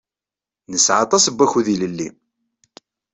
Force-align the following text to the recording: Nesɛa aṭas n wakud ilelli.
Nesɛa 0.71 0.99
aṭas 1.05 1.25
n 1.29 1.33
wakud 1.37 1.67
ilelli. 1.73 2.09